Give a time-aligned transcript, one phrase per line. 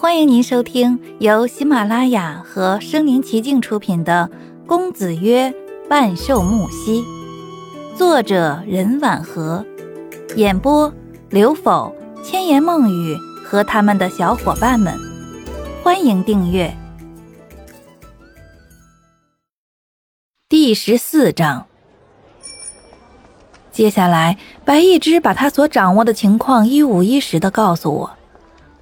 [0.00, 4.30] 欢迎您收听由喜马拉雅和声临其境出品的
[4.64, 5.52] 《公子曰
[5.90, 7.02] 万寿木兮》，
[7.96, 9.66] 作者任婉和，
[10.36, 10.94] 演播
[11.30, 11.92] 刘否、
[12.22, 14.96] 千言梦语和他们的小伙伴们。
[15.82, 16.72] 欢迎订阅。
[20.48, 21.66] 第十四章，
[23.72, 28.17] 接下来白一之把他所掌握的情况一五一十的告诉我。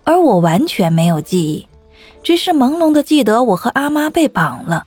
[0.07, 1.67] 而我完全没有记忆，
[2.22, 4.86] 只是朦胧的记得我和阿妈被绑了，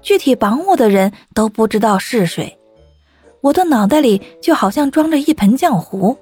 [0.00, 2.56] 具体绑我的人都不知道是谁。
[3.40, 6.16] 我的脑袋里就好像装着一盆浆糊。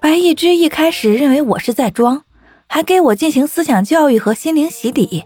[0.00, 2.22] 白一之一开始认为我是在装，
[2.66, 5.24] 还给我进行思想教育和心灵洗礼。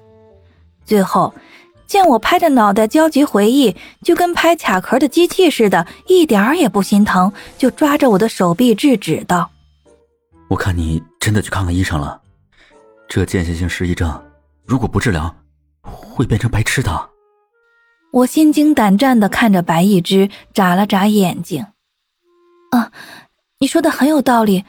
[0.84, 1.32] 最后
[1.86, 9.50] 见我拍着脑袋焦急回忆，就跟拍卡壳的机器似的，一点儿也不心疼，就抓着我的手臂制止道。
[10.48, 12.20] 我看你真的去看看医生了，
[13.08, 14.22] 这间歇性失忆症，
[14.64, 15.34] 如果不治疗，
[15.82, 17.10] 会变成白痴的。
[18.12, 21.66] 我心惊胆战的看着白一之，眨了眨眼睛。
[22.70, 22.92] 啊，
[23.58, 24.64] 你说的很有道理，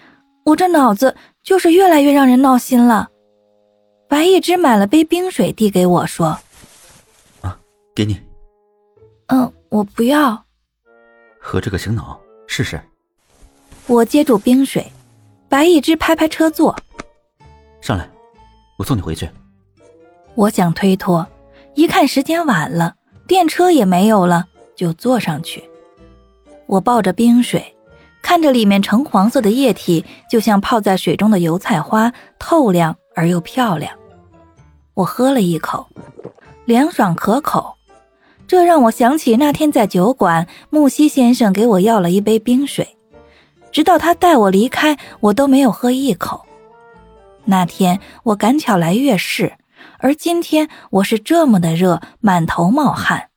[0.45, 3.09] 我这脑子就是越来越让人闹心了。
[4.07, 6.39] 白一之买了杯冰水递给我说
[7.41, 7.59] ：“啊，
[7.93, 8.19] 给你。”
[9.27, 10.43] 嗯，我不要。
[11.39, 12.79] 喝这个醒脑试试。
[13.87, 14.91] 我接住冰水。
[15.55, 16.75] 白一只拍拍车座，
[17.79, 18.05] 上来，
[18.77, 19.29] 我送你回去。
[20.33, 21.25] 我想推脱，
[21.75, 25.63] 一看时间晚了，电车也没有了，就坐上去。
[26.65, 27.73] 我抱着冰水，
[28.21, 33.93] 看着里面橙黄色的液体，就像泡在水中的油菜花，透亮而又漂亮。
[34.93, 35.87] 我喝了一口，
[36.65, 37.77] 凉爽可口，
[38.45, 42.94] 这让我想起那天在酒馆，木西先生给我要了一杯冰水。
[43.75, 46.45] 直到他带我离开，我都没有喝一口。
[47.43, 49.57] 那天我赶巧来月事，
[49.97, 53.31] 而今天我是这么的热，满头冒汗。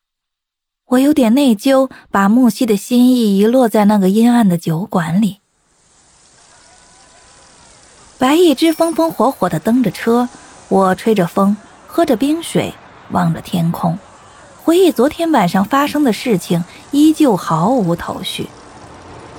[0.90, 5.40] 我有点内疚，把木西的心意遗落在那个阴暗的酒馆里。
[8.16, 10.28] 白一只风风火火的蹬着车，
[10.68, 11.56] 我吹着风，
[11.88, 12.72] 喝着冰水，
[13.10, 13.98] 望着天空，
[14.62, 16.62] 回忆昨天晚上发生的事情，
[16.92, 18.48] 依旧毫无头绪。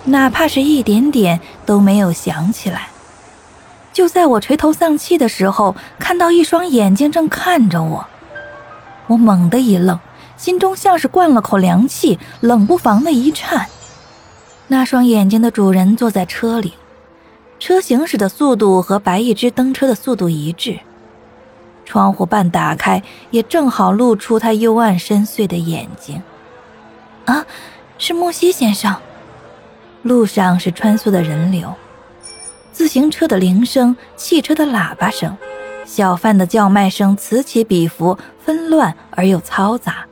[0.05, 2.89] 哪怕是一点点都没有想起来。
[3.91, 8.07] 就在我垂头丧气的时候，看到一双眼睛正看着我，
[9.07, 9.99] 我猛地一愣，
[10.37, 13.67] 心中像是灌了口凉气，冷不防的一颤。
[14.67, 16.75] 那双眼睛的主人坐在车里，
[17.59, 20.79] 车行驶的速度和白一只蹬车的速度一致，
[21.83, 26.21] 窗户半打开，也正好露出他幽暗深邃的眼睛。
[27.25, 27.45] 啊，
[27.97, 28.95] 是木西先生。
[30.01, 31.73] 路上是穿梭的人流，
[32.71, 35.37] 自行车的铃声，汽车的喇叭声，
[35.85, 40.05] 小贩的叫卖声此起彼伏，纷乱而又嘈杂。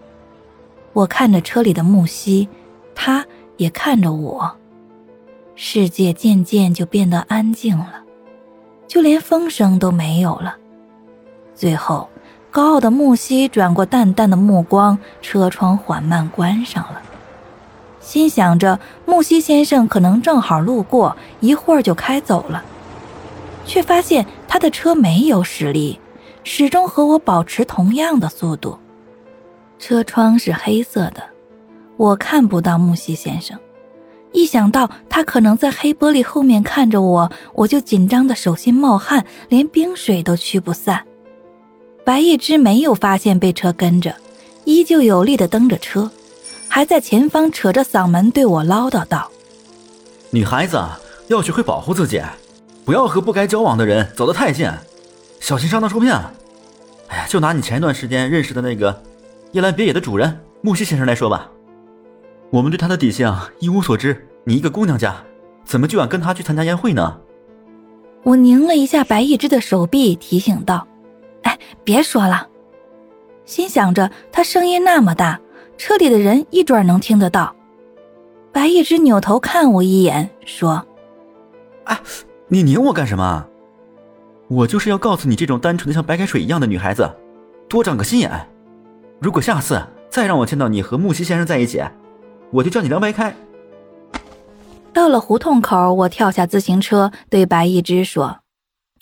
[0.94, 2.50] 我看着车里的木西，
[2.94, 4.56] 他也看着我。
[5.56, 8.04] 世界渐渐就变得安静了，
[8.88, 10.56] 就连风声都没有了。
[11.56, 12.10] 最后，
[12.52, 17.02] 高傲的木西转过淡淡的目光，车窗缓慢关上了。
[18.08, 22.64] 心想着木西先生可能正好路过，一会儿就开走了，
[23.66, 26.00] 却发现他的车没有驶离，
[26.46, 28.80] 始终和我保持同样的速度。
[29.78, 31.22] 车窗是黑色的，
[31.98, 33.60] 我看不到木西先生。
[34.32, 41.04] 一想到他可能在黑玻璃后面看着我，我就紧张的手心冒汗，连冰水都驱不散。
[42.06, 44.16] 白一只没有发现被车跟着，
[44.64, 46.10] 依旧有力的蹬着车。
[46.78, 49.32] 还在前方扯着嗓门对我唠叨道
[50.30, 50.80] ：“女孩子
[51.28, 52.22] 要学会保护自己，
[52.86, 54.70] 不要和不该交往的人走得太近，
[55.40, 56.14] 小心上当受骗。
[57.08, 59.02] 哎呀，就拿你前一段时间认识的那个
[59.54, 61.50] 夜兰别野的主人木西先生来说吧，
[62.52, 64.28] 我们对他的底细啊一无所知。
[64.44, 65.16] 你一个姑娘家，
[65.66, 67.18] 怎么就敢跟他去参加宴会呢？”
[68.22, 70.88] 我拧了一下白一只的手臂，提醒道
[71.42, 72.48] ：“哎，别说了。”
[73.46, 75.40] 心想着他声音那么大。
[75.78, 77.56] 车里的人一准能听得到。
[78.52, 80.86] 白一只扭头看我一眼，说
[81.86, 82.00] ：“哎，
[82.48, 83.46] 你拧我干什么？
[84.48, 87.08] 我就是要告诉你，这种单纯的像白开水一样的女孩子，
[87.70, 88.32] 多长个心眼。
[89.20, 91.84] 如果下次再让我见到你和木西先生在一起，
[92.52, 93.36] 我就叫你凉白开。”
[94.92, 98.40] 到了胡同口，我跳下自行车，对白一只说：“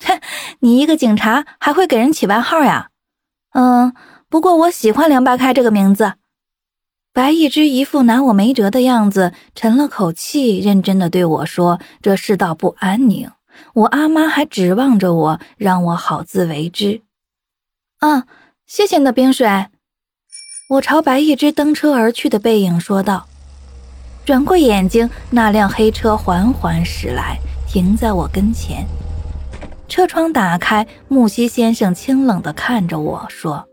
[0.03, 0.19] 哼，
[0.59, 2.89] 你一个警察还会给人起外号呀？
[3.53, 3.93] 嗯，
[4.27, 6.15] 不过我喜欢凉白开这个名字。”
[7.15, 13.31] 白一只一副拿我没辙的样子，沉了口气，认真的对我说：“这世道不安宁，
[13.73, 17.03] 我阿妈还指望着我，让我好自为之。
[17.99, 18.25] 啊，
[18.67, 19.47] 谢谢你的冰水。
[20.71, 23.25] 我朝白一只蹬车而去的背影说道。
[24.25, 28.85] 转过眼睛，那辆黑车缓缓驶来，停在我跟前。
[29.87, 33.65] 车窗打开，木西先生清冷的看着我说：“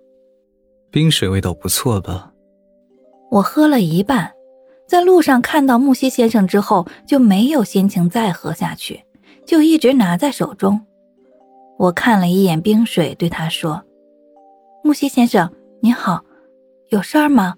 [0.92, 2.28] 冰水味道不错吧？”
[3.32, 4.30] 我喝了一半，
[4.86, 9.02] 在路上看到木西先生之后，就没有心情再喝下去，
[9.46, 10.78] 就一直拿在手中。
[11.78, 13.82] 我看了一眼冰水，对他说
[14.84, 15.50] ：“木西先生，
[15.80, 16.22] 你好，
[16.90, 17.54] 有事儿吗？”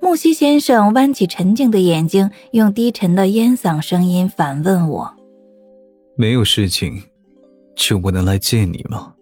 [0.00, 5.12] 木西先生弯起沉静的眼睛，用低沉的烟嗓声音反问我
[6.14, 7.02] ：“没有事情，
[7.74, 9.12] 就不能来见你吗？”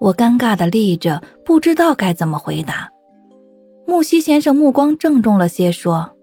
[0.00, 2.88] 我尴尬的立着，不知道该怎么回答。
[3.86, 6.16] 木西先生目光郑重了些，说：“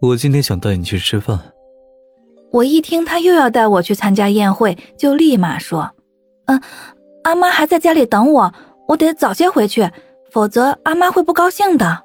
[0.00, 1.38] 我今天想带你去吃饭。”
[2.50, 5.90] 我一听他又要带我去参加宴会，就立马说
[6.46, 6.60] ：“嗯，
[7.24, 8.52] 阿妈还在家里等我，
[8.88, 9.90] 我得早些回去，
[10.30, 12.02] 否则阿妈会不高兴的。”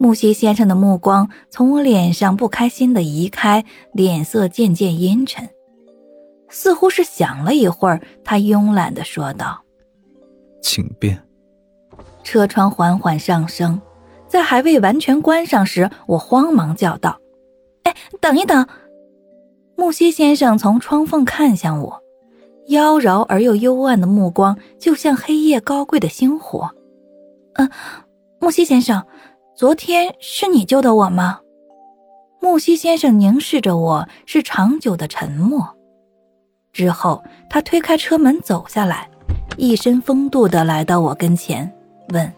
[0.00, 5.48] 木西先生的目光从我脸上不开心的移开，脸色渐渐阴沉，
[6.48, 9.62] 似乎是想了一会儿，他慵懒的说道
[10.62, 11.22] ：“请便。”
[12.28, 13.80] 车窗缓缓上升，
[14.26, 17.18] 在还未完全关上时，我慌忙叫道
[17.84, 18.66] ：“哎，等一等！”
[19.76, 22.02] 木西先生从窗缝看向我，
[22.66, 26.70] 妖娆而又幽暗的目光，就像黑夜高贵的星火。
[27.56, 27.70] “嗯，
[28.40, 29.02] 木西先生。”
[29.56, 31.40] 昨天是你救的我吗？
[32.42, 35.66] 木西先生凝视着我，是长久的沉默。
[36.74, 39.08] 之后，他推开车门走下来，
[39.56, 41.72] 一身风度的来到我跟前，
[42.12, 42.32] 问：“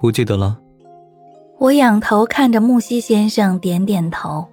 [0.00, 0.58] 不记得了？”
[1.58, 4.46] 我仰头看着木西先生，点点头。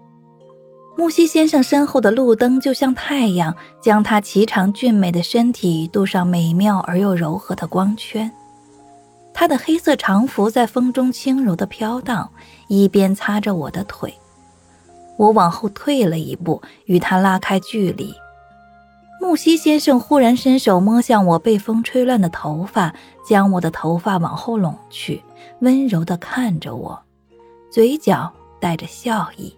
[0.95, 8.31] 木西先生身后的路灯就像太阳，将他颀长俊美的身体镀上美妙而又柔和的光圈。
[9.33, 12.29] 他的黑色长服在风中轻柔的飘荡，
[12.67, 14.13] 一边擦着我的腿。
[15.17, 18.13] 我往后退了一步，与他拉开距离。
[19.23, 22.93] 木西先生忽然伸手摸向我被风吹乱的头发，
[23.25, 25.23] 将我的头发往后拢去，
[25.59, 27.01] 温柔地看着我，
[27.71, 28.29] 嘴角
[28.59, 29.55] 带着笑意，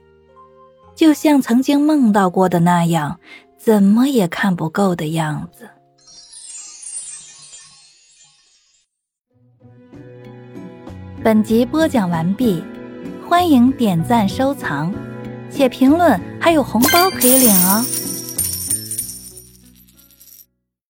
[0.93, 3.19] 就像曾经梦到过的那样，
[3.57, 5.67] 怎么也看不够的样子。
[11.23, 12.63] 本集播讲完毕，
[13.27, 14.93] 欢迎点赞收藏，
[15.49, 17.83] 写评论，还有红包可以领哦。